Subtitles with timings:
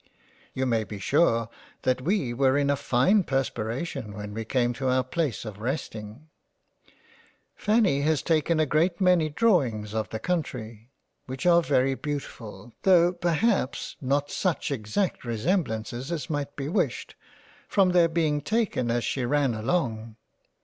[0.55, 1.47] You may be sure
[1.83, 5.93] that we were in a fine perspiration when we came to our place of rest
[5.93, 6.27] ing.
[7.53, 10.89] Fanny has taken a great many Drawings of the Country,
[11.27, 17.13] which are very beautiful, tho' perhaps not such exact resem blances as might be wished,
[17.67, 20.15] from their being taken as she ran along.